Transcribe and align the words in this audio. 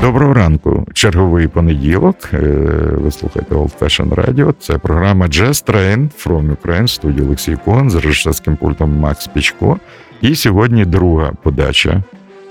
Доброго 0.00 0.34
ранку. 0.34 0.86
Черговий 0.94 1.48
понеділок. 1.48 2.16
Е, 2.32 2.38
ви 2.92 3.10
слухаєте 3.10 3.54
Old 3.54 3.78
Fashion 3.78 4.14
Radio. 4.14 4.54
Це 4.60 4.78
програма 4.78 5.26
Jazz 5.26 5.70
Train 5.70 6.08
from 6.24 6.56
Ukraine, 6.56 6.88
студії 6.88 7.26
Олексій 7.26 7.56
Коган 7.64 7.90
з 7.90 7.94
режисерським 7.94 8.56
пультом 8.56 8.96
Макс 8.96 9.26
Пічко. 9.26 9.78
І 10.20 10.34
сьогодні 10.34 10.84
друга 10.84 11.32
подача 11.42 12.02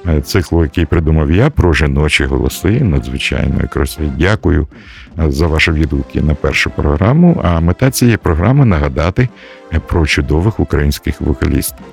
е, 0.07 0.21
циклу, 0.21 0.63
який 0.63 0.85
придумав 0.85 1.31
я, 1.31 1.49
про 1.49 1.73
жіночі 1.73 2.25
голоси. 2.25 2.81
Надзвичайно 2.81 3.55
якраз 3.62 3.99
дякую 4.17 4.67
е, 5.20 5.31
за 5.31 5.48
ваші 5.48 5.71
відгуки 5.71 6.21
на 6.21 6.35
першу 6.35 6.70
програму. 6.70 7.41
А 7.43 7.59
мета 7.59 7.91
цієї 7.91 8.17
програми 8.17 8.65
нагадати 8.65 9.29
про 9.87 10.05
чудових 10.05 10.59
українських 10.59 11.21
вокалістів. 11.21 11.85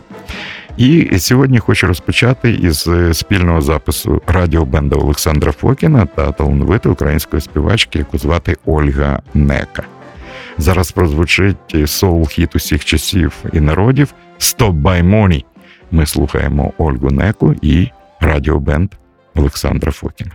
І 0.76 1.18
сьогодні 1.18 1.58
хочу 1.58 1.86
розпочати 1.86 2.50
із 2.50 2.86
е, 2.86 3.14
спільного 3.14 3.60
запису 3.60 4.22
радіобенда 4.26 4.96
Олександра 4.96 5.52
Фокіна 5.52 6.06
та 6.06 6.32
талановитої 6.32 6.92
української 6.92 7.42
співачки, 7.42 7.98
яку 7.98 8.18
звати 8.18 8.56
Ольга 8.66 9.22
Нека. 9.34 9.82
Зараз 10.58 10.92
прозвучить 10.92 11.74
соул-хіт 11.74 12.56
усіх 12.56 12.84
часів 12.84 13.32
і 13.52 13.60
народів 13.60 14.14
«Stop 14.38 14.82
by 14.82 15.02
Money». 15.10 15.44
Ми 15.91 16.06
слухаємо 16.06 16.72
Ольгу 16.78 17.10
Неку 17.10 17.54
і 17.62 17.88
радіобенд 18.20 18.91
Олександра 19.34 19.92
Фокіна. 19.92 20.30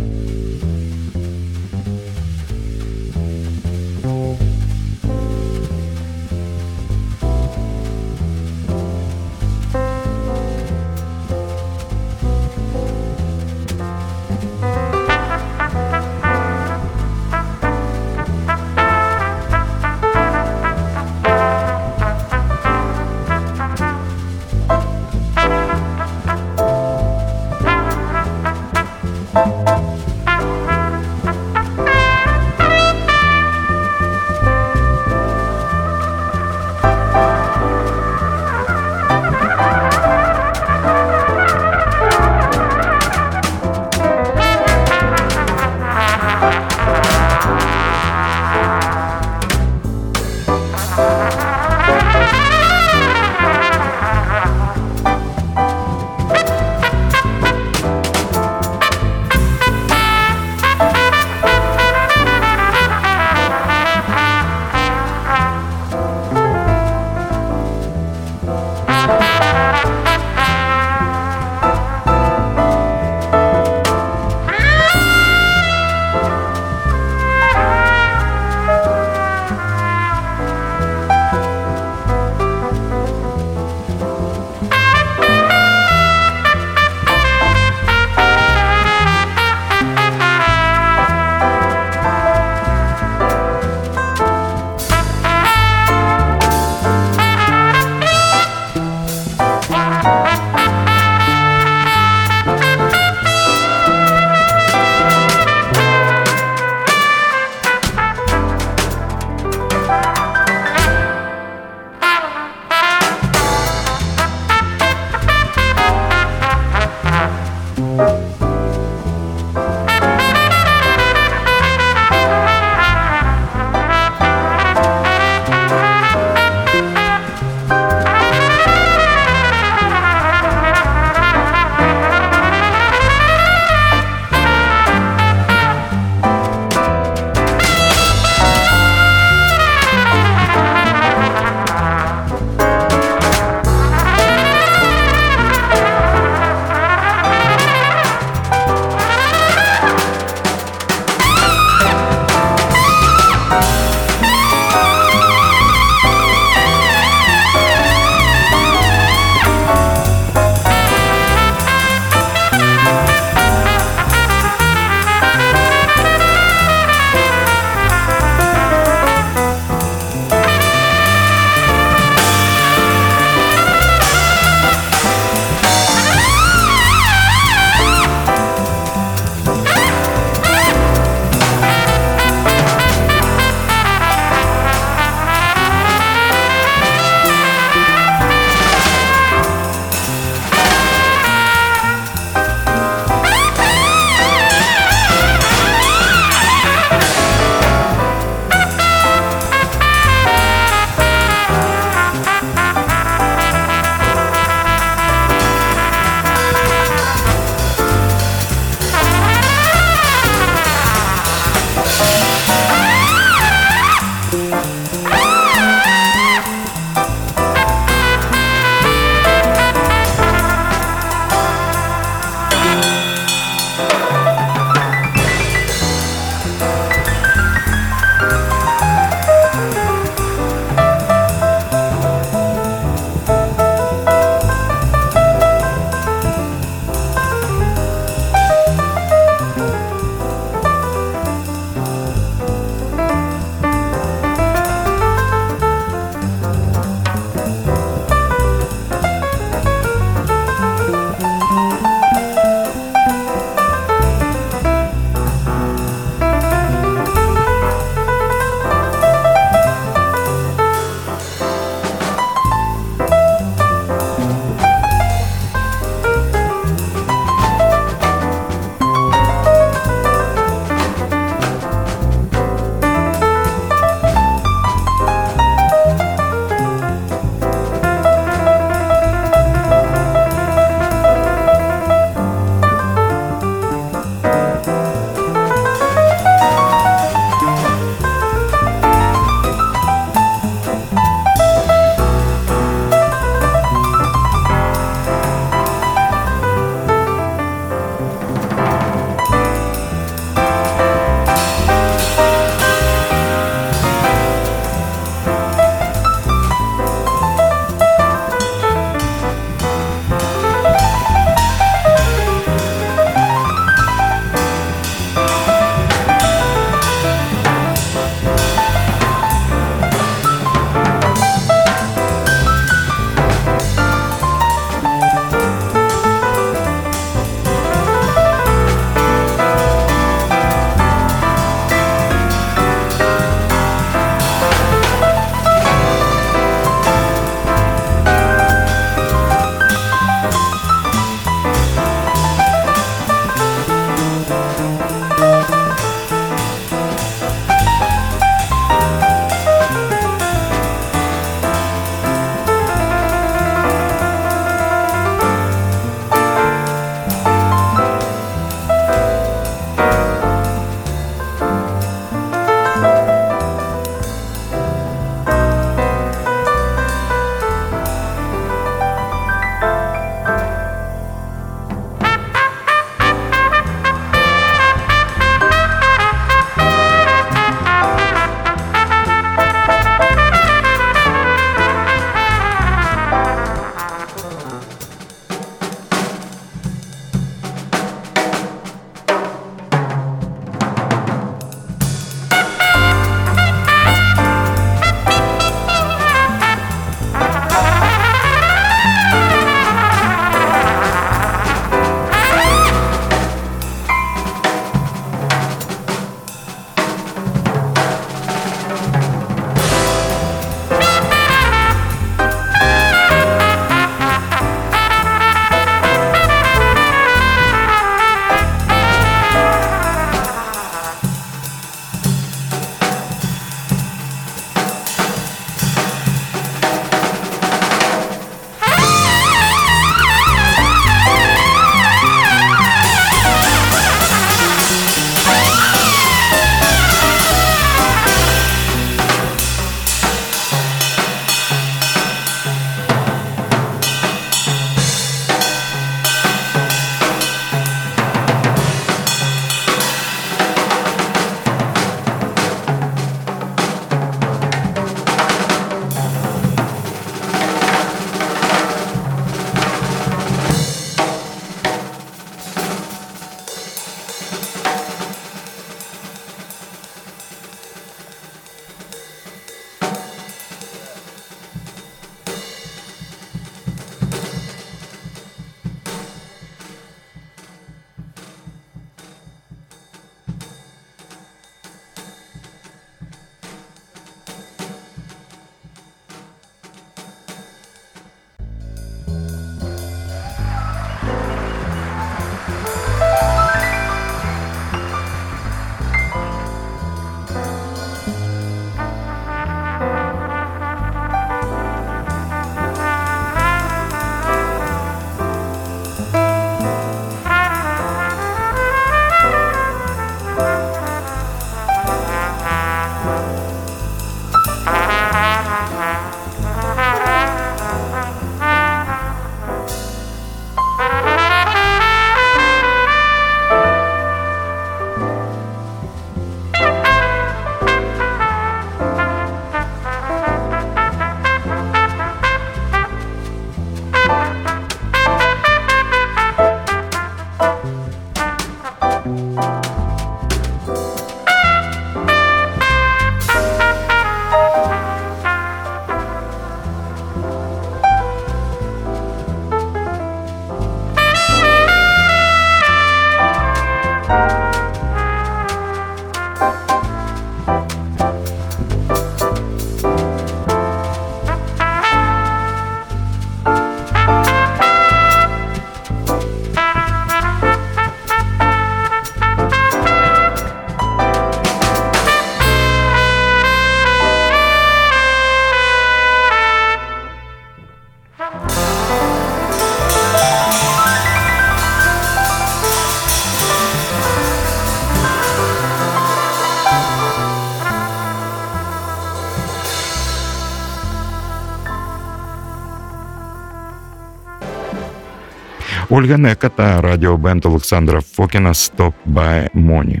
Ольга 595.96 596.18
Нека 596.18 596.48
та 596.48 596.80
радіобенд 596.80 597.46
Олександра 597.46 598.00
Фокіна 598.00 598.52
«Stop 598.52 598.92
by 599.06 599.50
Money». 599.54 600.00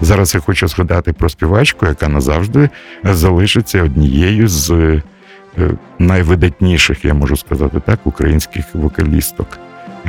Зараз 0.00 0.34
я 0.34 0.40
хочу 0.40 0.68
згадати 0.68 1.12
про 1.12 1.28
співачку, 1.28 1.86
яка 1.86 2.08
назавжди 2.08 2.68
залишиться 3.04 3.82
однією 3.82 4.48
з 4.48 4.70
е, 4.70 5.02
найвидатніших, 5.98 7.04
я 7.04 7.14
можу 7.14 7.36
сказати 7.36 7.80
так, 7.86 7.98
українських 8.04 8.64
вокалісток. 8.74 9.58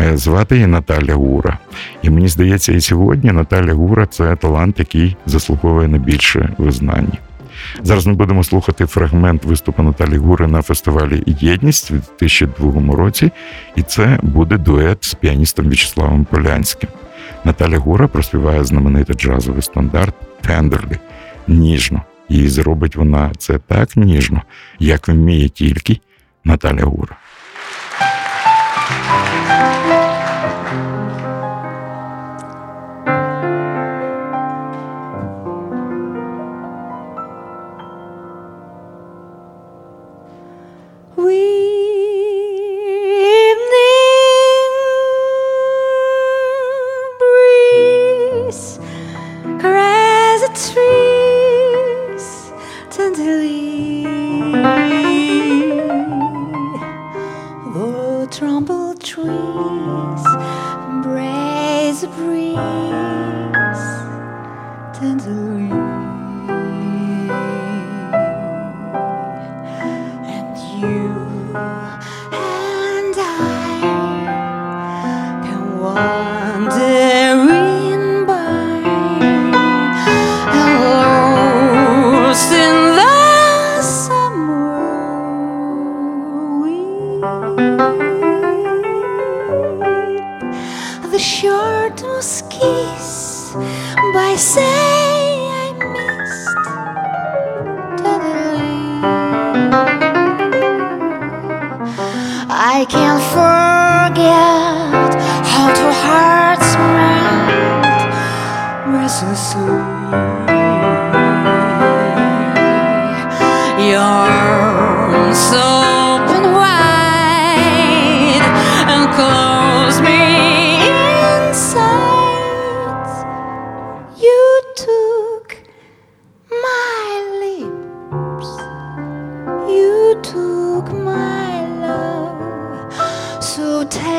Е, 0.02 0.18
звати 0.18 0.56
її 0.56 0.68
Наталя 0.68 1.14
Гура. 1.14 1.58
І 2.02 2.10
мені 2.10 2.28
здається, 2.28 2.72
і 2.72 2.82
сьогодні 2.82 3.32
Наталя 3.32 3.74
Гура 3.74 4.06
це 4.06 4.36
талант, 4.36 4.80
який 4.80 5.16
заслуговує 5.26 5.88
на 5.88 5.98
більше 5.98 6.50
визнання. 6.58 7.18
Зараз 7.84 8.06
ми 8.06 8.14
будемо 8.14 8.44
слухати 8.44 8.86
фрагмент 8.86 9.46
виступу 9.46 9.84
Наталі 9.84 10.18
Гури 10.18 10.48
на 10.48 10.62
фестивалі 10.62 11.24
Єдність 11.28 11.92
у 11.92 11.94
2002 11.94 12.96
році, 12.96 13.32
і 13.76 13.82
це 13.82 14.20
буде 14.22 14.58
дует 14.58 15.04
з 15.04 15.14
піаністом 15.14 15.68
В'ячеславом 15.68 16.26
Полянським. 16.26 16.90
Наталя 17.44 17.78
Гура 17.78 18.08
проспіває 18.08 18.64
знаменитий 18.64 19.16
джазовий 19.16 19.62
стандарт 19.62 20.16
Тендерлі 20.42 20.98
ніжно. 21.48 22.02
І 22.30 22.48
зробить 22.48 22.96
вона 22.96 23.32
це 23.38 23.60
так 23.60 23.96
ніжно, 23.96 24.42
як 24.80 25.08
вміє 25.08 25.50
тільки 25.50 26.00
Наталя 26.44 26.84
Гура. 26.84 27.16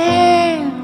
terra. 0.05 0.84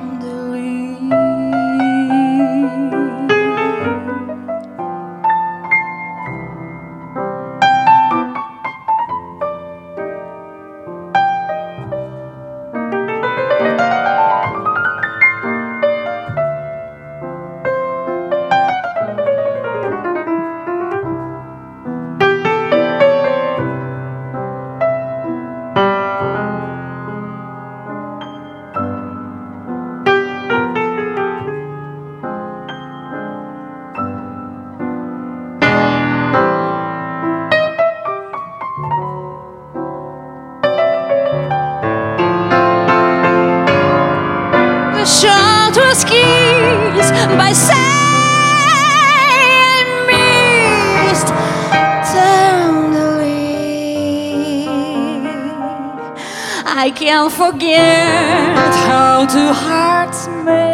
Forget 57.28 58.74
how 58.86 59.26
two 59.26 59.52
hearts 59.52 60.28
met 60.44 60.69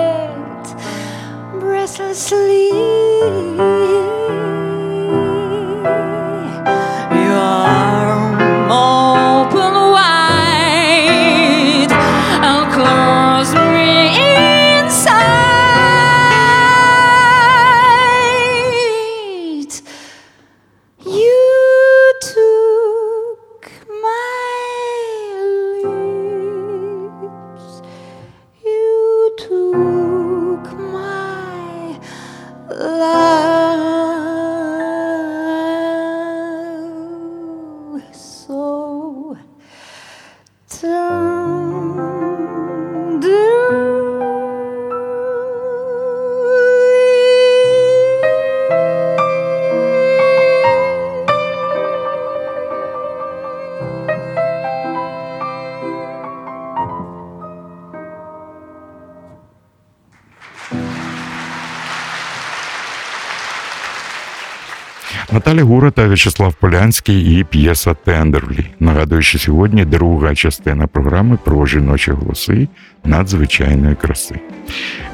Наталя 65.46 65.64
Гура 65.64 65.90
та 65.90 66.06
В'ячеслав 66.06 66.54
Полянський. 66.54 67.40
і 67.40 67.44
п'єса 67.44 67.94
Тендерлі, 67.94 68.66
нагадуючи 68.80 69.38
сьогодні 69.38 69.84
друга 69.84 70.34
частина 70.34 70.86
програми 70.86 71.38
про 71.44 71.66
жіночі 71.66 72.10
голоси 72.10 72.68
надзвичайної 73.04 73.94
краси. 73.94 74.34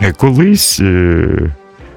Е, 0.02 0.12
колись 0.12 0.80
е, 0.80 1.54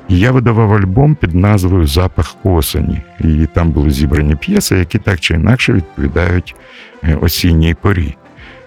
я 0.10 0.32
видавав 0.32 0.74
альбом 0.74 1.15
під 1.15 1.36
назвою 1.36 1.88
Запах 1.88 2.36
осені, 2.44 3.01
і 3.20 3.48
там 3.54 3.72
були 3.72 3.89
зібрані 3.89 4.36
п'єси, 4.36 4.77
які 4.77 5.00
так 5.00 5.20
чи 5.20 5.34
інакше 5.34 5.74
відповідають 5.74 6.56
е, 7.04 7.18
осінній 7.22 7.74
порі. 7.74 8.15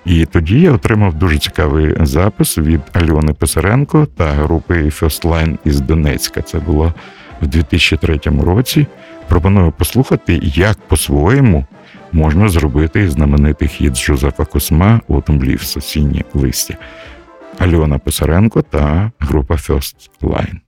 І 0.04 0.24
тоді 0.24 0.60
я 0.60 0.72
отримав 0.72 1.14
дуже 1.14 1.38
цікавий 1.38 1.94
запис 2.00 2.58
від 2.58 2.80
Альони 2.92 3.32
Писаренко 3.32 4.06
та 4.16 4.24
групи 4.24 4.74
First 4.74 5.22
Line 5.22 5.56
із 5.64 5.80
Донецька. 5.80 6.42
Це 6.42 6.58
було 6.58 6.94
в 7.42 7.46
2003 7.46 8.20
році. 8.44 8.86
Пропоную 9.28 9.72
послухати, 9.72 10.40
як 10.42 10.78
по-своєму 10.78 11.66
можна 12.12 12.48
зробити 12.48 13.10
знаменитий 13.10 13.68
хід 13.68 13.96
Жозефа 13.96 14.44
Косма 14.44 15.00
у 15.08 15.20
в 15.56 15.62
сосінні 15.62 16.24
листя. 16.34 16.74
Альона 17.58 17.98
Писаренко 17.98 18.62
та 18.62 19.12
група 19.18 19.54
First 19.54 20.10
Line. 20.22 20.67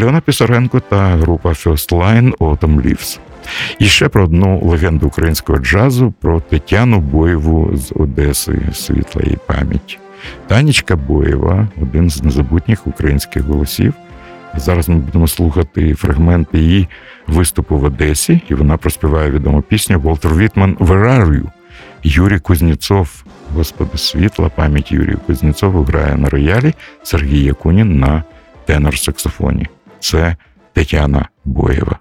Альона 0.00 0.20
Пісаренко 0.20 0.80
та 0.80 1.16
група 1.16 1.48
First 1.48 1.92
Line 1.92 2.36
Autumn 2.36 2.82
Leaves. 2.82 3.18
І 3.78 3.84
ще 3.86 4.08
про 4.08 4.24
одну 4.24 4.60
легенду 4.64 5.06
українського 5.06 5.58
джазу 5.58 6.14
про 6.20 6.40
Тетяну 6.40 7.00
Боєву 7.00 7.76
з 7.76 7.92
Одеси 7.96 8.60
світла 8.72 9.22
її 9.24 9.38
пам'ять. 9.46 9.98
Танічка 10.46 10.96
Боєва 10.96 11.68
один 11.82 12.10
з 12.10 12.22
незабутніх 12.22 12.86
українських 12.86 13.42
голосів. 13.42 13.94
Зараз 14.54 14.88
ми 14.88 14.96
будемо 14.96 15.28
слухати 15.28 15.94
фрагменти 15.94 16.58
її 16.58 16.88
виступу 17.26 17.76
в 17.76 17.84
Одесі, 17.84 18.40
і 18.48 18.54
вона 18.54 18.76
проспіває 18.76 19.30
відому 19.30 19.62
пісню 19.62 20.00
Волтер 20.00 20.36
Вітман 20.36 20.74
«Where. 20.74 21.42
Юрій 22.02 22.38
Кузнєцов, 22.38 23.24
Господи 23.54 23.98
світла, 23.98 24.50
пам'ять 24.56 24.92
Юрію 24.92 25.18
Кузнєцову 25.26 25.82
грає 25.82 26.16
на 26.16 26.28
роялі 26.28 26.74
Сергій 27.02 27.42
Якунін 27.42 27.98
на 27.98 28.22
тенор-саксофоні. 28.66 29.66
Це 30.00 30.36
Тетяна 30.72 31.28
Боєва. 31.44 31.98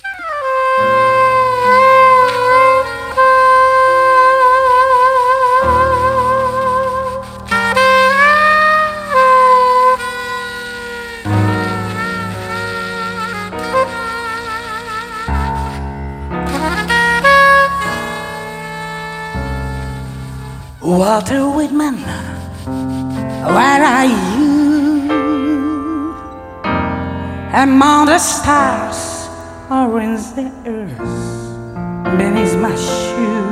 Walter 20.81 21.41
Whitman, 21.55 21.97
where 23.55 23.83
are 23.83 24.05
you? 24.05 24.28
Among 27.59 28.05
the 28.05 28.17
stars 28.19 29.27
or 29.69 29.99
in 29.99 30.15
the 30.15 30.49
earth 30.65 30.97
beneath 32.17 32.55
my 32.55 32.73
shoe. 32.73 33.49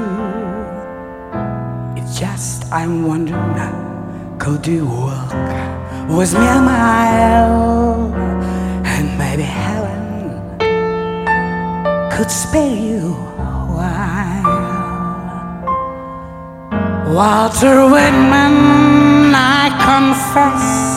It's 1.97 2.17
just 2.17 2.71
I'm 2.71 3.05
wondering, 3.05 4.39
could 4.39 4.65
you 4.65 4.85
walk 4.85 5.33
with 6.07 6.33
me 6.33 6.47
a 6.47 6.61
mile? 6.61 8.13
And 8.85 9.17
maybe 9.17 9.43
heaven 9.43 10.57
could 12.09 12.31
spare 12.31 12.77
you 12.77 13.07
a 13.11 13.67
while. 13.75 14.47
Walter 17.13 17.89
Whitman, 17.91 19.35
I 19.35 19.67
confess, 19.83 20.96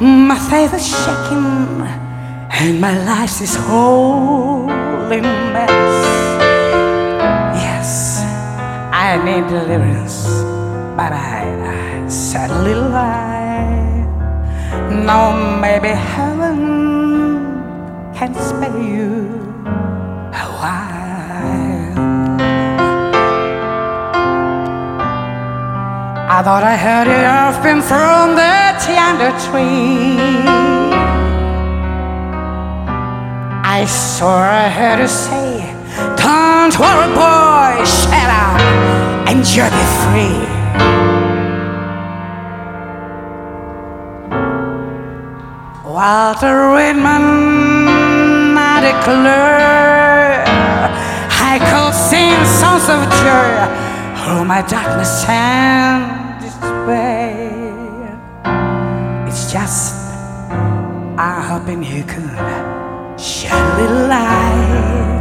my 0.00 0.38
faith 0.50 0.74
is 0.74 0.86
shaking 0.86 1.80
and 2.50 2.80
my 2.80 2.98
life 3.04 3.40
is 3.40 3.54
holy 3.54 5.20
mess. 5.20 5.70
Yes, 7.54 8.20
I 8.92 9.22
need 9.24 9.48
deliverance, 9.48 10.26
but 10.96 11.12
I, 11.12 12.08
said 12.08 12.50
lie. 12.50 14.02
No, 14.90 15.32
maybe 15.60 15.88
heaven 15.88 17.54
can 18.14 18.34
spare 18.34 18.80
you 18.80 19.53
I 26.36 26.42
thought 26.42 26.64
I 26.64 26.76
heard 26.76 27.06
it 27.06 27.24
often 27.24 27.80
from 27.80 28.34
that 28.34 28.82
yonder 28.90 29.30
tree. 29.46 30.18
I 33.62 33.86
swore 33.86 34.42
I 34.42 34.68
heard 34.68 34.98
her 34.98 35.06
say, 35.06 35.62
Don't 36.18 36.74
worry, 36.74 37.06
boy, 37.14 37.86
shut 37.86 38.30
up 38.34 38.58
and 39.30 39.46
you'll 39.46 39.70
be 39.70 39.86
free. 40.02 40.42
Walter 45.86 46.74
Whitman, 46.74 48.58
I 48.58 48.82
declare, 48.90 50.42
I 51.30 51.62
could 51.62 51.94
sing 51.94 52.34
songs 52.58 52.90
of 52.90 53.06
joy 53.22 53.54
through 54.18 54.44
my 54.44 54.62
darkness 54.66 55.24
and 55.28 56.13
Hoping 61.66 61.82
you 61.82 62.04
could 62.04 63.18
shed 63.18 63.50
a 63.50 63.80
little 63.80 64.06
light 64.06 65.20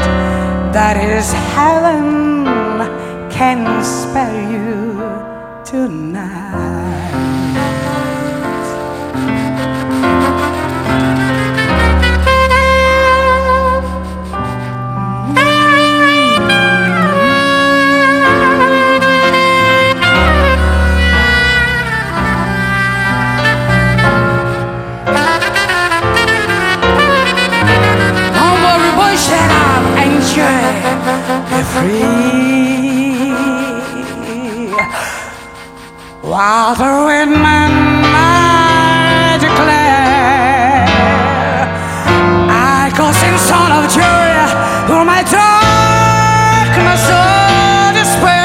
that 0.74 0.98
is 0.98 1.32
heaven 1.56 2.84
can 3.32 3.82
spare 3.82 4.52
you 4.52 5.00
tonight. 5.64 7.23
The 31.84 31.89
free. 31.89 32.24
Walter 36.24 37.06
Whitman, 37.06 37.74
I 38.06 39.38
declare, 39.39 40.88
I 42.50 42.91
cause 42.96 43.22
in 43.24 43.38
son 43.38 43.72
of 43.72 43.86
joy 43.91 44.34
for 44.88 45.04
my 45.06 45.22
darkness 45.24 47.04
of 47.12 47.93
despair. 48.00 48.43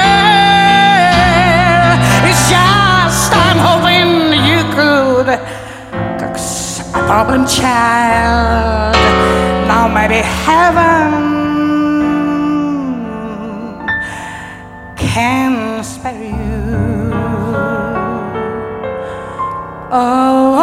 It's 2.28 2.42
just 2.50 3.32
I'm 3.32 3.58
hoping 3.58 4.10
you 4.50 4.60
could 4.74 5.28
Cause 6.20 6.80
a 6.90 7.00
problem 7.06 7.46
child 7.46 8.94
now 9.68 9.86
maybe 9.88 10.20
heaven 10.44 11.27
oh, 19.90 20.57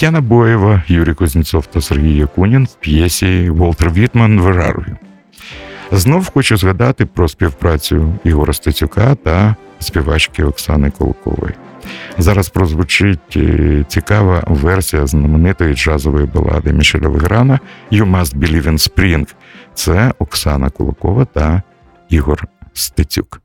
Тетяна 0.00 0.20
Боєва, 0.20 0.82
Юрій 0.88 1.14
Кузнєцов 1.14 1.66
та 1.66 1.80
Сергій 1.80 2.16
Якунін 2.16 2.64
в 2.64 2.74
п'єсі 2.74 3.50
Волтер 3.50 3.92
Вітман 3.92 4.40
«Верарві». 4.40 4.92
Знов 5.92 6.30
хочу 6.30 6.56
згадати 6.56 7.06
про 7.06 7.28
співпрацю 7.28 8.14
Ігора 8.24 8.52
Стецюка 8.52 9.14
та 9.14 9.56
співачки 9.78 10.44
Оксани 10.44 10.90
Колкової. 10.90 11.54
Зараз 12.18 12.48
прозвучить 12.48 13.36
е, 13.36 13.84
цікава 13.88 14.44
версія 14.46 15.06
знаменитої 15.06 15.74
джазової 15.74 16.26
балади 16.26 16.72
Мішеля 16.72 17.08
Леграна 17.08 17.60
«You 17.92 18.10
must 18.10 18.36
believe 18.36 18.66
in 18.66 18.90
spring». 18.90 19.34
Це 19.74 20.14
Оксана 20.18 20.70
Кулакова 20.70 21.24
та 21.24 21.62
Ігор 22.08 22.46
Стецюк. 22.72 23.40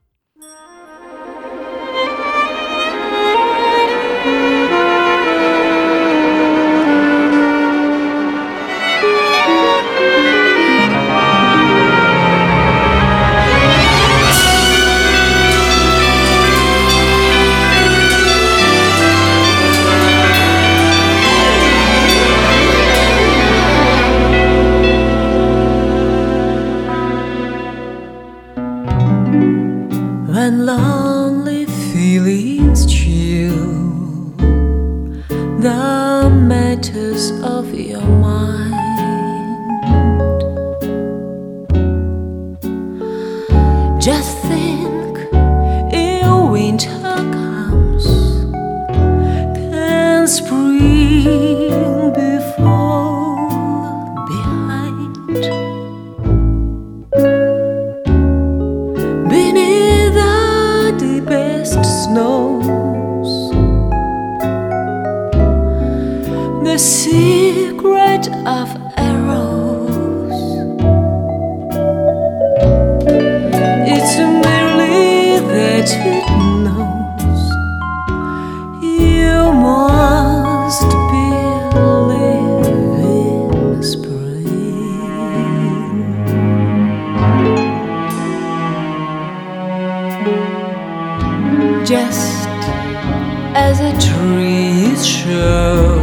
Just 91.95 92.49
as 93.55 93.79
a 93.79 93.93
tree 94.07 94.95
show 95.01 95.95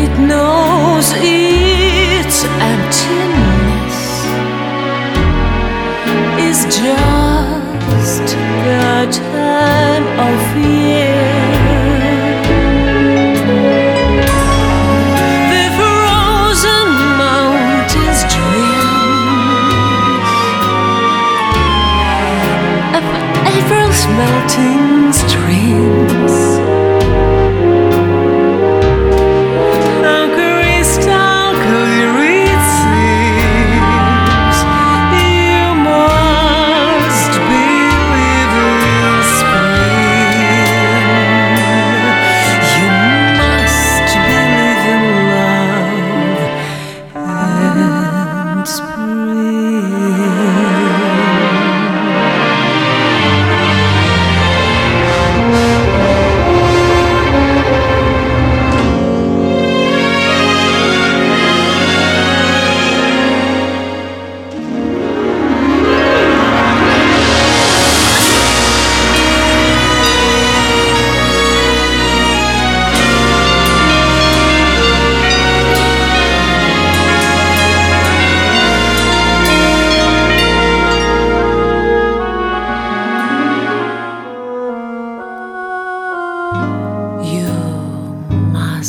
It 0.01 0.13
knows 0.29 1.07
its 1.13 1.58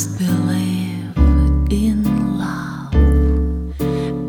believe 0.06 1.16
in 1.70 2.38
love 2.38 2.94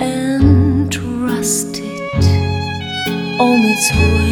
and 0.02 0.92
trust 0.92 1.78
it 1.78 2.26
on 3.40 3.60
its 3.62 3.92
way. 3.94 4.31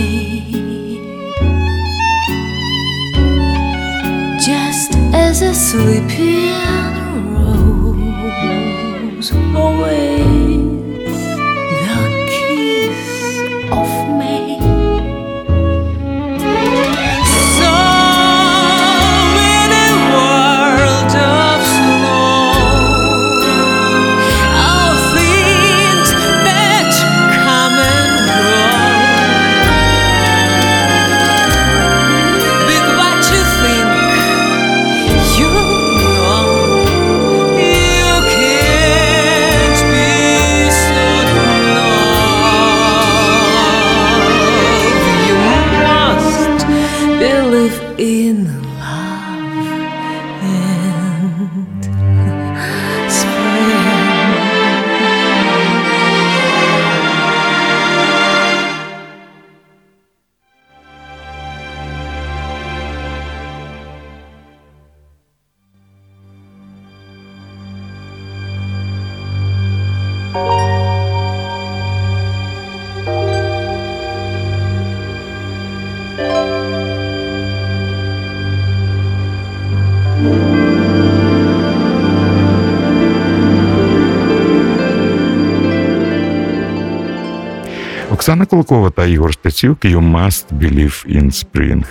Кулакова 88.70 88.90
та 88.90 89.06
Ігор 89.06 89.34
Стецюк 89.34 89.86
«You 89.86 90.12
must 90.12 90.46
believe 90.54 91.18
in 91.18 91.26
spring». 91.26 91.84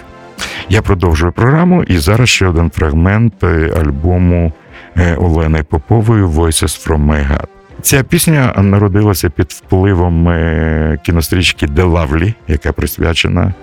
Я 0.69 0.83
продовжую 0.83 1.33
програму, 1.33 1.83
і 1.83 1.99
зараз 1.99 2.29
ще 2.29 2.47
один 2.47 2.71
фрагмент 2.71 3.45
е, 3.45 3.73
альбому 3.81 4.53
е, 4.97 5.15
Олени 5.15 5.63
Попової 5.63 6.25
«Voices 6.25 6.87
from 6.87 7.07
My 7.07 7.31
Heart». 7.31 7.49
Ця 7.83 8.03
пісня 8.03 8.55
народилася 8.57 9.31
під 9.31 9.47
впливом 9.47 10.29
е, 10.29 10.99
кінострічки 11.03 11.67
«The 11.67 11.93
Lovely», 11.93 12.35
яка 12.49 12.73
присвячена 12.73 13.55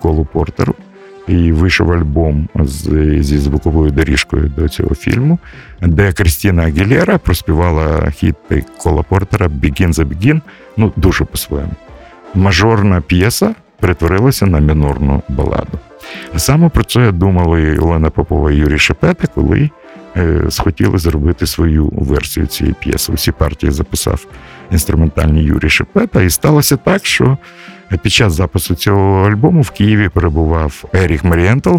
Колу 0.00 0.24
Портеру. 0.32 0.74
І 1.28 1.52
вийшов 1.52 1.92
альбом 1.92 2.48
зі 3.20 3.38
звуковою 3.38 3.90
доріжкою 3.90 4.52
до 4.56 4.68
цього 4.68 4.94
фільму, 4.94 5.38
де 5.82 6.12
Крістіна 6.12 6.62
Агілєра 6.62 7.18
проспівала 7.18 8.10
хіт 8.10 8.36
Кола 8.78 9.02
Портера 9.02 9.46
«Begin 9.46 9.92
the 9.92 10.04
Begin», 10.04 10.40
ну 10.76 10.92
дуже 10.96 11.24
по-своєму. 11.24 11.72
Мажорна 12.36 13.00
п'єса 13.00 13.54
перетворилася 13.80 14.46
на 14.46 14.58
мінорну 14.58 15.22
баладу. 15.28 15.78
Саме 16.36 16.68
про 16.68 16.84
це 16.84 17.12
думали 17.12 17.78
Олена 17.78 18.10
Попова 18.10 18.52
і 18.52 18.56
Юрій 18.56 18.78
Шепета, 18.78 19.26
коли 19.34 19.70
е, 20.16 20.40
схотіли 20.48 20.98
зробити 20.98 21.46
свою 21.46 21.88
версію 21.92 22.46
цієї 22.46 22.74
п'єси. 22.80 23.12
Усі 23.12 23.32
партії 23.32 23.72
записав 23.72 24.26
інструментальний 24.70 25.44
Юрій 25.44 25.70
Шепета, 25.70 26.22
і 26.22 26.30
сталося 26.30 26.76
так, 26.76 27.06
що 27.06 27.38
під 28.02 28.12
час 28.12 28.32
запису 28.32 28.74
цього 28.74 29.28
альбому 29.28 29.62
в 29.62 29.70
Києві 29.70 30.08
перебував 30.08 30.84
Ерік 30.94 31.24
Марієнтл, 31.24 31.76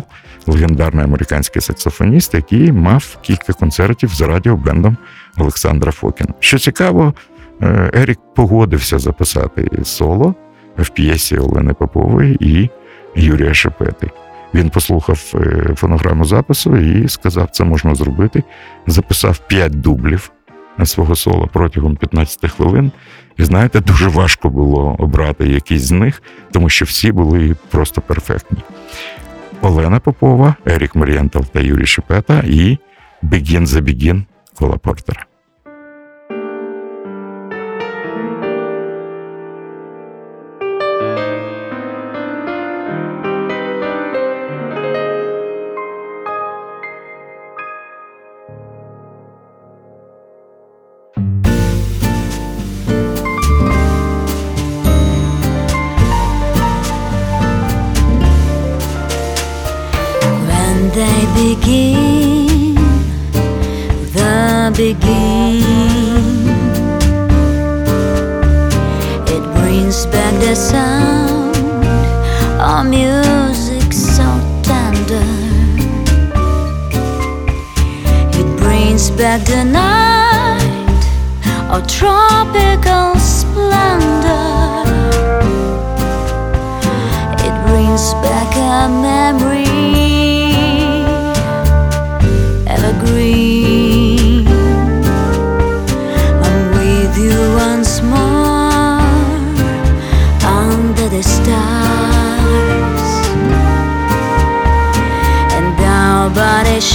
легендарний 0.48 1.06
американський 1.06 1.62
саксофоніст, 1.62 2.34
який 2.34 2.72
мав 2.72 3.17
кілька 3.22 3.54
концертів 3.54 4.10
з 4.10 4.22
радіобендом 4.22 4.98
Олександра 5.38 5.91
Фокіна. 5.91 6.34
Що 6.39 6.60
цікаво, 6.60 7.13
е, 7.62 7.91
Ерік 7.93 8.20
погодився 8.36 9.00
записати 9.00 9.70
соло 9.84 10.36
в 10.78 10.90
п'єсі 10.90 11.38
Олени 11.38 11.74
Попової 11.74 12.38
і 12.40 12.70
Юрія 13.16 13.54
Шепети. 13.54 14.12
Він 14.54 14.70
послухав 14.70 15.34
е, 15.36 15.76
фонограму 15.76 16.26
запису 16.26 16.78
і 16.78 17.10
сказав, 17.10 17.50
це 17.52 17.63
можна 17.63 17.96
зробити. 17.96 18.44
Записав 18.88 19.38
5 19.38 19.72
дублів 19.82 20.32
свого 20.86 21.16
соло 21.16 21.50
протягом 21.54 21.96
15 21.96 22.52
хвилин. 22.52 22.92
І 23.38 23.44
знаєте, 23.44 23.80
дуже 23.80 24.08
важко 24.08 24.50
було 24.50 24.96
обрати 25.00 25.48
якийсь 25.48 25.82
з 25.82 25.92
них, 25.92 26.24
тому 26.52 26.70
що 26.70 26.86
всі 26.86 27.12
були 27.12 27.56
просто 27.70 28.02
перфектні. 28.02 28.58
Олена 29.62 30.00
Попова, 30.00 30.56
Ерік 30.66 30.96
Марієнтал 30.96 31.46
та 31.46 31.60
Юрій 31.60 31.86
Шепета 31.86 32.44
і 32.48 32.78
Begin 33.24 33.66
the 33.66 33.82
Begin 33.82 34.24
Кола 34.60 34.78
Портера. 34.78 35.27
They 60.97 61.25
begin, 61.36 62.73
the 64.15 64.73
begin, 64.75 65.62
it 69.27 69.43
brings 69.53 70.07
back 70.07 70.33
the 70.41 70.55
sound 70.55 71.55
of 72.60 72.88
music 72.88 73.93
so 73.93 74.25
tender. 74.63 75.29
It 78.39 78.47
brings 78.57 79.12
back 79.12 79.45
the 79.45 79.65
night 79.65 81.03
of 81.69 81.86
tropical 81.88 83.13
splendor. 83.19 84.81
It 87.45 87.55
brings 87.67 88.13
back 88.25 88.49
a 88.57 88.89
memory 88.89 89.57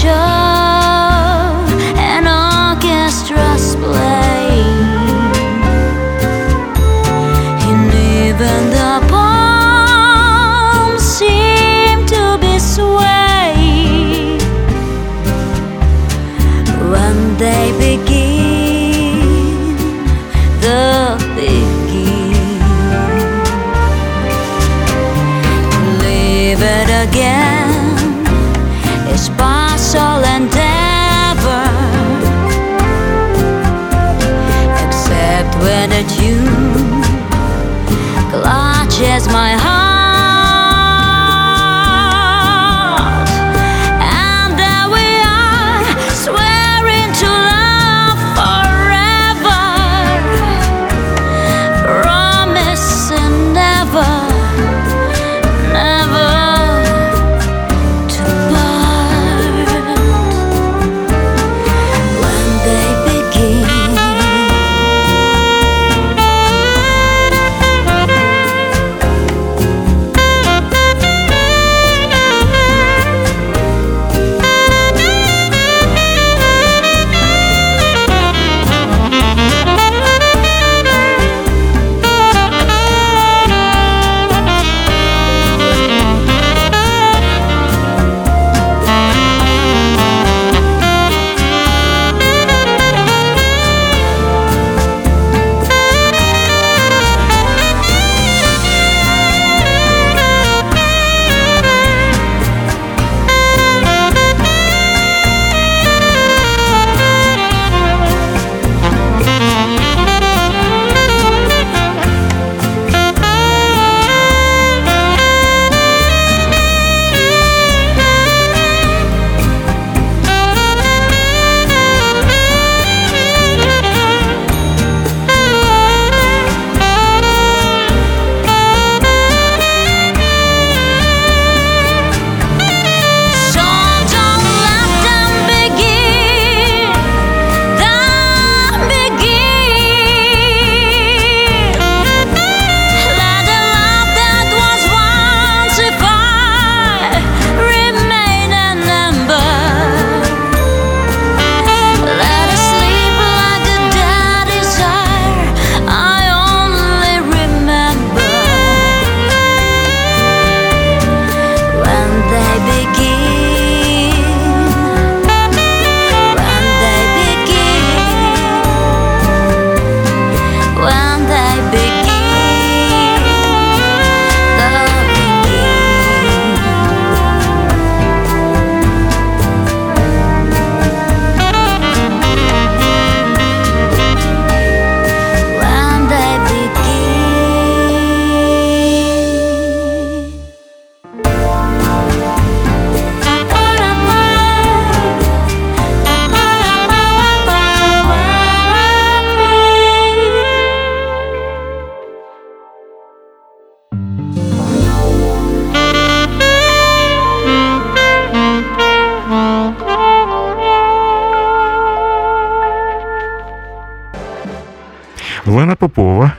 show 0.02 0.41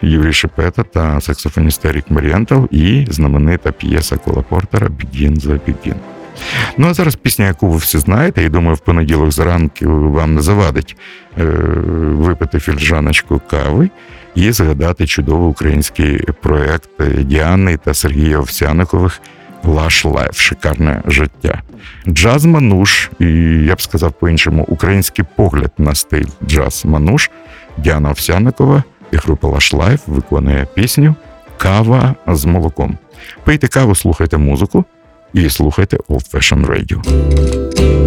Юрій 0.04 0.34
Шепета 0.34 0.84
та 0.84 1.22
саксофоніст 1.22 1.86
Ерік 1.86 2.06
Марієнтов 2.10 2.74
і 2.74 3.08
знаменита 3.10 3.72
п'єса 3.72 4.18
Кола 4.18 4.42
Портера 4.42 4.88
«Begin 4.88 5.36
the 5.40 5.60
Beguine». 5.68 5.96
Ну 6.78 6.88
а 6.88 6.94
зараз 6.94 7.16
пісня, 7.16 7.46
яку 7.46 7.70
ви 7.70 7.78
всі 7.78 7.98
знаєте, 7.98 8.44
і 8.44 8.50
думаю, 8.50 8.76
в 8.76 8.80
понеділок 8.80 9.32
зранку 9.32 9.86
вам 10.12 10.36
не 10.36 10.42
завадить 10.42 10.98
е, 11.38 11.44
випити 11.98 12.60
фільжаночку 12.60 13.42
кави 13.50 13.90
і 14.36 14.52
згадати 14.52 15.08
чудовий 15.08 15.48
український 15.48 16.22
проект 16.42 16.90
Діани 17.20 17.78
та 17.78 17.94
Сергія 17.94 18.40
Овсяникових 18.40 19.22
Lush 19.64 20.06
Life, 20.06 20.40
шикарне 20.40 21.02
життя. 21.06 21.62
Джаз 22.08 22.46
Мануш, 22.46 23.10
і 23.20 23.26
я 23.66 23.76
б 23.76 23.82
сказав 23.82 24.12
по-іншому, 24.12 24.66
український 24.68 25.26
погляд 25.36 25.72
на 25.78 25.96
стиль 25.96 26.26
джаз 26.48 26.86
Мануш. 26.86 27.30
Діана 27.78 28.10
Овсяникова 28.10 28.84
і 29.14 29.16
група 29.16 29.48
Lush 29.48 29.76
Life 29.78 30.08
виконує 30.08 30.68
пісню 30.74 31.16
Кава 31.58 32.16
з 32.28 32.46
молоком. 32.46 32.98
Пийте 33.44 33.68
каву, 33.68 33.96
слухайте 33.96 34.38
музику 34.38 34.86
і 35.34 35.50
слухайте 35.50 35.98
Old 35.98 36.32
Fashion 36.32 36.66
Radio. 36.66 38.03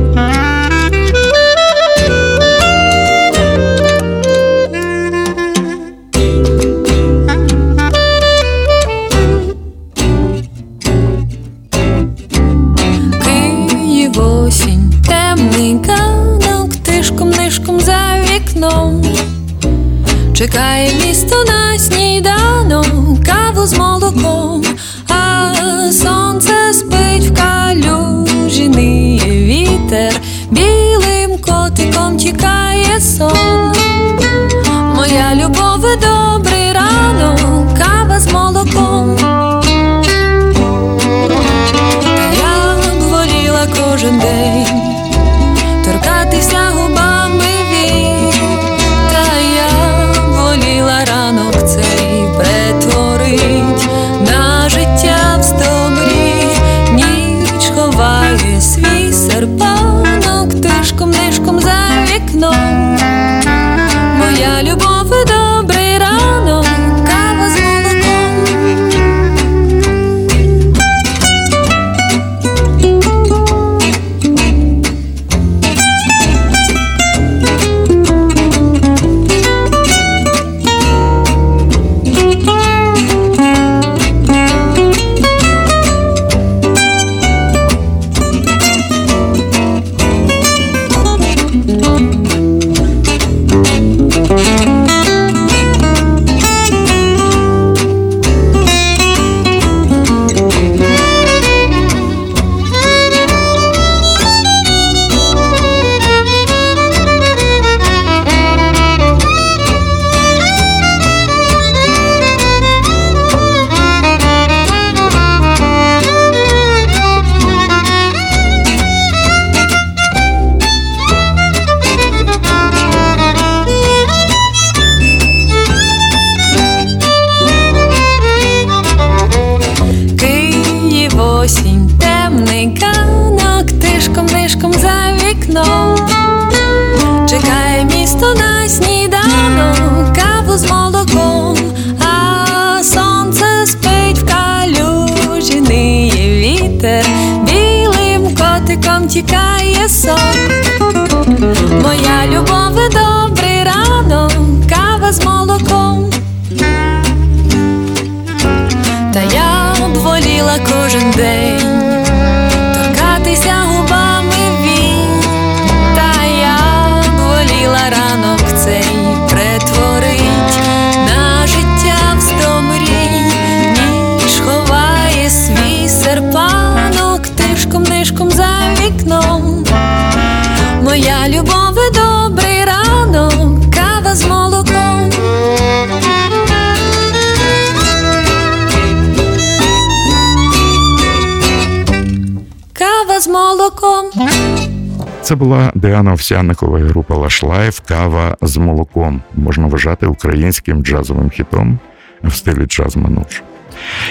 Це 195.26 195.34
була 195.34 195.72
Діана 195.74 196.12
Овсяникова 196.12 196.78
і 196.78 196.82
група 196.82 197.14
Lush 197.14 197.42
Life 197.42 197.80
Кава 197.80 198.36
з 198.42 198.56
молоком. 198.56 199.22
Можна 199.34 199.66
вважати 199.66 200.06
українським 200.06 200.82
джазовим 200.82 201.30
хітом 201.30 201.78
в 202.22 202.32
стилі 202.32 202.66
джаз 202.66 202.96
мануш. 202.96 203.42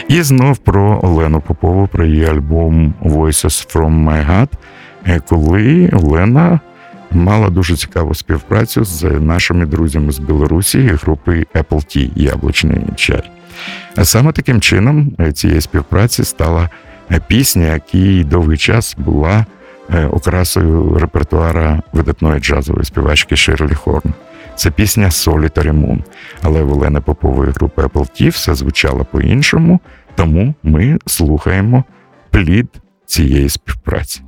І 0.07 0.21
знов 0.21 0.57
про 0.57 0.99
Олену 1.03 1.41
Попову, 1.41 1.87
про 1.87 2.05
її 2.05 2.25
альбом 2.25 2.93
Voices 3.01 3.73
from 3.73 4.03
My 4.03 4.29
Heart, 4.29 4.49
е, 5.05 5.21
коли 5.29 5.89
Олена 5.93 6.59
мала 7.11 7.49
дуже 7.49 7.75
цікаву 7.75 8.15
співпрацю 8.15 8.83
з 8.83 9.03
нашими 9.03 9.65
друзями 9.65 10.11
з 10.11 10.19
Білорусі 10.19 10.79
групи 10.79 11.45
Apple 11.53 11.63
Tea 11.69 12.09
Яблучний 12.15 12.81
чай. 12.95 13.31
Саме 14.03 14.31
таким 14.31 14.61
чином 14.61 15.11
е, 15.19 15.31
цієї 15.31 15.61
співпраці 15.61 16.23
стала 16.23 16.69
е, 17.11 17.21
пісня, 17.27 17.73
який 17.73 18.23
довгий 18.23 18.57
час 18.57 18.95
була 18.97 19.45
окрасою 20.11 20.97
репертуара 20.99 21.81
видатної 21.93 22.39
джазової 22.39 22.85
співачки 22.85 23.35
Ширлі 23.35 23.73
Хорн. 23.73 24.13
Це 24.55 24.71
пісня 24.71 25.05
Solitary 25.05 25.71
Moon. 25.71 26.03
Але 26.41 26.63
в 26.63 26.71
Олени 26.71 27.01
Попової 27.01 27.51
групи 27.51 27.81
Apple 27.81 28.21
Tea 28.21 28.29
все 28.29 28.55
звучало 28.55 29.05
по-іншому, 29.11 29.79
тому 30.15 30.53
ми 30.63 30.97
слухаємо 31.05 31.83
плід 32.31 32.67
цієї 33.05 33.49
співпраці. 33.49 34.21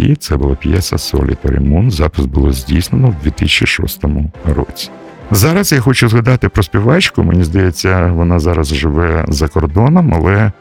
Tea. 0.00 0.16
Це 0.16 0.36
була 0.36 0.54
п'єса 0.54 0.96
Solitary 0.96 1.60
Moon. 1.68 1.90
Запис 1.90 2.26
було 2.26 2.52
здійснено 2.52 3.08
в 3.08 3.22
2006 3.22 4.04
році. 4.56 4.90
Зараз 5.30 5.72
я 5.72 5.80
хочу 5.80 6.08
згадати 6.08 6.48
про 6.48 6.62
співачку. 6.62 7.22
Мені 7.22 7.44
здається, 7.44 8.12
вона 8.12 8.38
зараз 8.38 8.74
живе 8.74 9.24
за 9.28 9.48
кордоном, 9.48 10.14
але 10.14 10.34
е, 10.34 10.52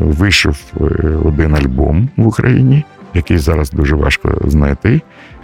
вийшов 0.00 0.56
е, 0.80 0.84
один 1.24 1.54
альбом 1.54 2.08
в 2.16 2.26
Україні, 2.26 2.84
який 3.14 3.38
зараз 3.38 3.70
дуже 3.70 3.94
важко 3.94 4.38
знайти. 4.44 5.00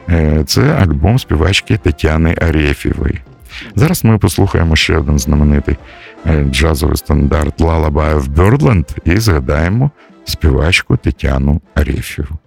Е, 0.09 0.45
це 0.47 0.63
альбом 0.63 1.19
співачки 1.19 1.77
Тетяни 1.77 2.35
Арєфєвої. 2.43 3.21
Зараз 3.75 4.05
ми 4.05 4.19
послухаємо 4.19 4.77
ще 4.77 4.97
один 4.97 5.19
знаменитий 5.19 5.77
джазовий 6.51 6.97
стандарт 6.97 7.61
Lullaby 7.61 8.21
of 8.21 8.29
Birdland 8.35 8.97
і 9.05 9.17
згадаємо 9.17 9.91
співачку 10.25 10.97
Тетяну 10.97 11.61
Арєфєву. 11.75 12.39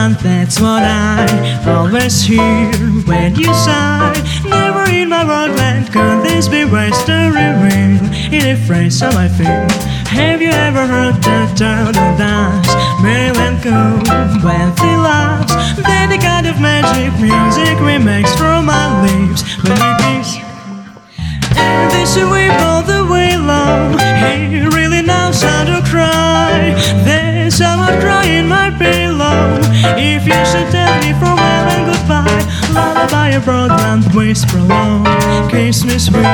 Of 0.00 0.14
broadland, 0.14 0.18
that's 0.22 0.60
what 0.60 0.82
I 0.82 1.26
always 1.66 2.22
hear 2.22 2.70
when 3.06 3.34
you 3.36 3.52
sigh. 3.54 4.14
Never 4.44 4.90
in 4.90 5.08
my 5.08 5.24
broadland 5.24 5.92
could 5.92 6.24
this 6.24 6.48
be 6.48 6.64
Western 6.64 7.32
real 7.32 7.60
in 8.32 8.46
a 8.46 8.56
phrase 8.66 9.00
how 9.00 9.10
I 9.16 9.28
feel. 9.28 9.66
Have 10.08 10.40
you 10.42 10.50
ever 10.50 10.86
heard 10.86 11.16
the 11.16 11.52
turtle 11.56 12.16
dance? 12.16 12.68
Merry 13.02 13.36
and 13.38 13.62
cool 13.62 14.00
when 14.42 14.70
he 14.78 14.92
laughs. 14.96 15.54
Then 15.76 16.10
the 16.10 16.18
kind 16.18 16.46
of 16.46 16.60
magic 16.60 17.12
music 17.20 17.78
we 17.80 17.98
makes 17.98 18.34
from 18.36 18.66
my 18.66 19.02
lips 19.02 19.42
we 19.64 19.74
kiss. 20.02 20.38
And 21.56 21.90
this 21.92 22.16
weep 22.16 22.52
all 22.60 22.82
the 22.82 23.04
way 23.10 23.36
long. 23.36 23.98
He 24.22 24.66
knows 25.30 25.42
how 25.42 25.64
to 25.64 25.80
cry. 25.88 26.74
There's 27.04 27.54
someone 27.54 28.00
crying 28.00 28.48
my 28.48 28.70
pillow. 28.70 29.58
If 29.96 30.26
you 30.26 30.40
should 30.50 30.70
tell 30.72 30.96
me 31.02 31.12
farewell 31.20 31.66
and 31.74 31.86
goodbye, 31.90 32.42
lullaby 32.74 33.28
a 33.30 33.40
broadland 33.40 34.12
whisper 34.14 34.60
low. 34.60 35.04
Kiss 35.48 35.84
me 35.84 35.98
sweet, 35.98 36.24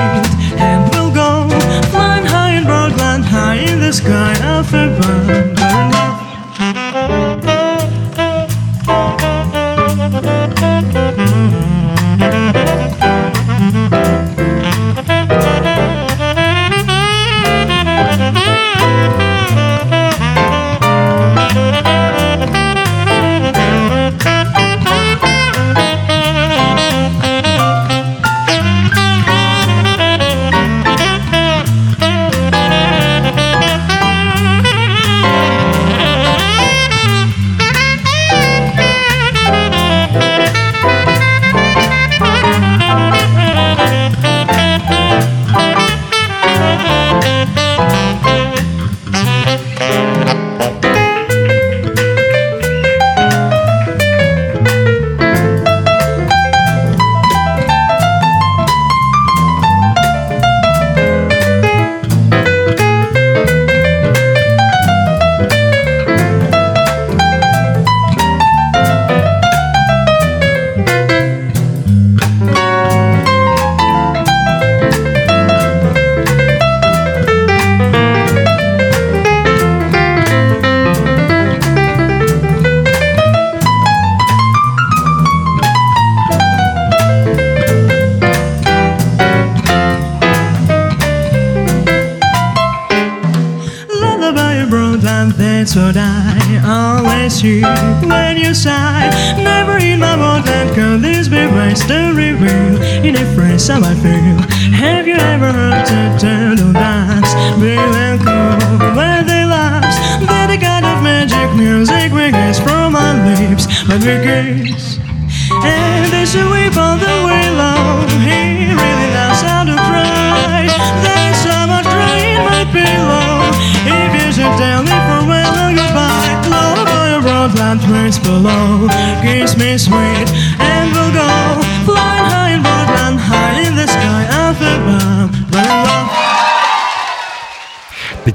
and 0.59 0.90
we'll 0.92 1.12
go 1.12 1.49
flying 1.90 2.24
high 2.24 2.57
in 2.57 2.64
broadland, 2.64 3.24
high 3.24 3.57
in 3.57 3.80
the 3.80 3.92
sky 3.92 4.34
of 4.57 4.72
a 4.72 4.86
bird. 5.01 5.57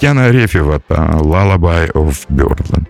Тетяна 0.01 0.21
Арефєва 0.21 0.79
та 0.79 0.95
«Lullaby 1.21 1.91
of 1.91 2.27
Birdland». 2.29 2.85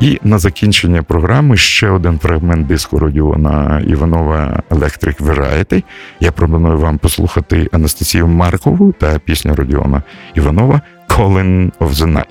І 0.00 0.18
на 0.24 0.38
закінчення 0.38 1.02
програми 1.02 1.56
ще 1.56 1.90
один 1.90 2.18
фрагмент 2.18 2.66
диску 2.66 2.98
Родіона 2.98 3.82
Іванова 3.86 4.62
Electric 4.70 5.22
Variety. 5.22 5.82
Я 6.20 6.32
пропоную 6.32 6.78
вам 6.78 6.98
послухати 6.98 7.68
Анастасію 7.72 8.28
Маркову 8.28 8.92
та 8.92 9.18
пісню 9.18 9.54
Родіона 9.54 10.02
Іванова 10.34 10.80
«Calling 11.08 11.72
of 11.80 11.90
the 11.90 12.12
Night». 12.12 12.30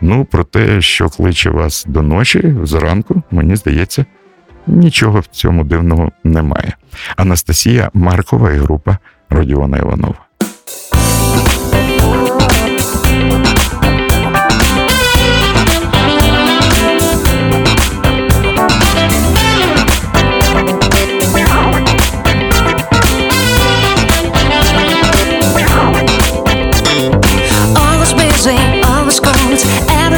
Ну, 0.00 0.24
про 0.24 0.44
те, 0.44 0.80
що 0.80 1.08
кличе 1.08 1.50
вас 1.50 1.84
до 1.88 2.02
ночі 2.02 2.56
зранку, 2.62 3.22
мені 3.30 3.56
здається, 3.56 4.04
нічого 4.66 5.20
в 5.20 5.26
цьому 5.26 5.64
дивного 5.64 6.12
немає. 6.24 6.72
Анастасія 7.16 7.90
Маркова 7.94 8.52
і 8.52 8.56
група 8.56 8.98
Родіона 9.30 9.78
Іванова. 9.78 10.27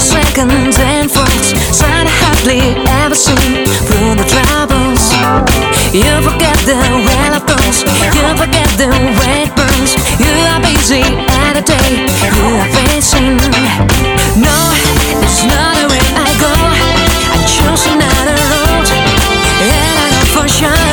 the 0.00 0.06
seconds 0.06 0.78
and 0.78 1.10
fights 1.10 1.52
Sad 1.76 2.06
hardly 2.08 2.60
ever 3.04 3.14
seen 3.14 3.66
through 3.86 4.14
the 4.16 4.24
troubles. 4.24 5.12
You 5.92 6.12
forget 6.24 6.56
the 6.64 6.76
well 7.04 7.34
You 8.16 8.26
forget 8.40 8.68
the 8.80 8.88
way 9.20 9.44
it 9.44 9.52
burns. 9.56 9.92
You 10.16 10.32
are 10.52 10.60
busy 10.64 11.04
at 11.44 11.56
a 11.56 11.62
day 11.62 12.08
You 12.24 12.46
are 12.60 12.70
facing. 12.76 13.36
No, 14.40 14.56
it's 15.20 15.44
not 15.44 15.76
the 15.76 15.86
way 15.92 16.04
I 16.16 16.30
go. 16.40 16.52
I 17.36 17.44
choose 17.44 17.84
another 17.92 18.36
road. 18.52 18.86
And 19.60 19.98
I 20.00 20.08
go 20.14 20.20
for 20.32 20.48
sure. 20.48 20.89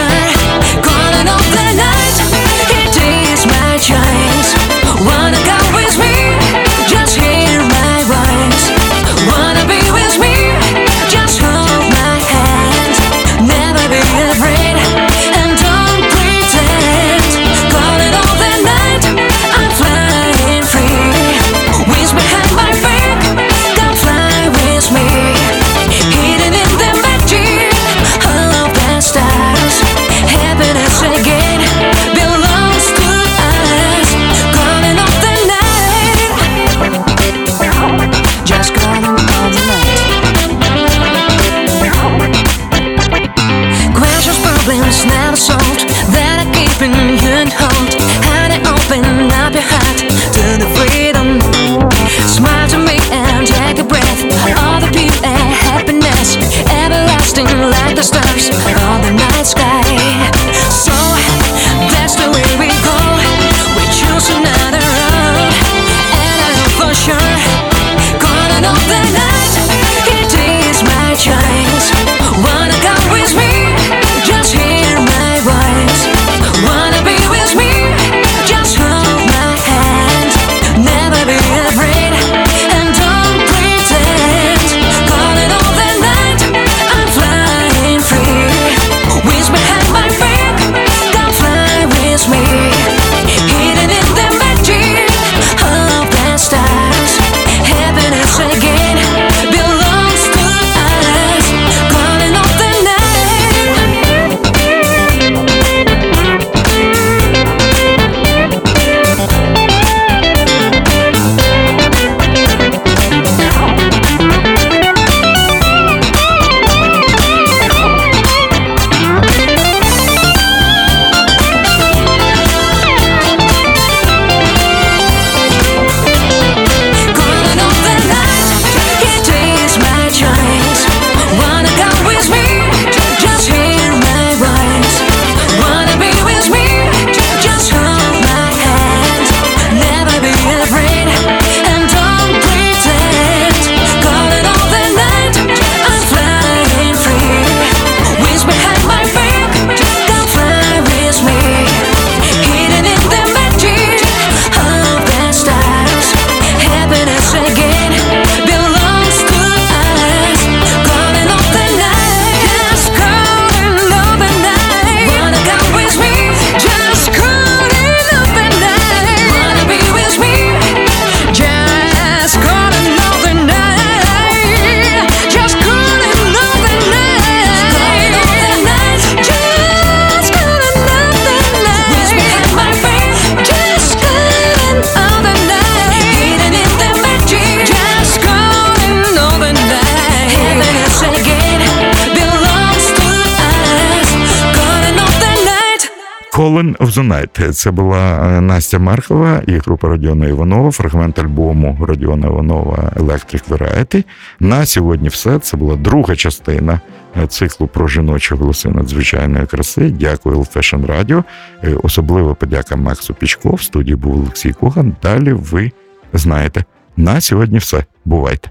Of 196.47 196.87
the 196.87 197.07
Night. 197.07 197.51
Це 197.51 197.71
була 197.71 198.29
е, 198.37 198.41
Настя 198.41 198.79
Маркова 198.79 199.41
і 199.47 199.57
група 199.57 199.87
Родіона 199.87 200.27
Іванова, 200.27 200.71
фрагмент 200.71 201.19
альбому 201.19 201.77
Родіона 201.81 202.27
Іванова 202.27 202.91
Electric 202.95 203.49
Variety. 203.49 204.03
На 204.39 204.65
сьогодні 204.65 205.09
все. 205.09 205.39
Це 205.39 205.57
була 205.57 205.75
друга 205.75 206.15
частина 206.15 206.79
е, 207.23 207.27
циклу 207.27 207.67
про 207.67 207.87
жіночі 207.87 208.35
голоси 208.35 208.69
надзвичайної 208.69 209.45
краси. 209.45 209.89
Дякую 209.89 210.37
Fashion 210.37 210.85
Radio. 210.85 211.23
Е, 211.63 211.75
Особливо 211.83 212.35
подяка 212.35 212.75
Максу 212.75 213.13
Пічко. 213.13 213.55
В 213.55 213.61
студії 213.61 213.95
був 213.95 214.19
Олексій 214.21 214.53
Коган. 214.53 214.95
Далі 215.03 215.33
ви 215.33 215.71
знаєте. 216.13 216.63
На 216.97 217.21
сьогодні 217.21 217.57
все. 217.57 217.83
Бувайте. 218.05 218.49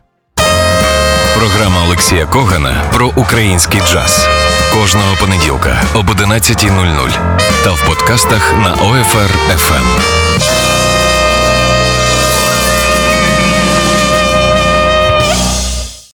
Програма 1.39 1.85
Олексія 1.87 2.27
Когана 2.27 2.83
про 2.95 3.13
український 3.17 3.81
джаз. 3.81 4.29
Кожного 4.81 5.17
понеділка 5.21 5.83
об 5.95 6.11
11.00 6.11 7.11
та 7.65 7.73
в 7.73 7.87
подкастах 7.87 8.55
на 8.57 8.75
OFR 8.75 9.31
FM. 9.57 10.56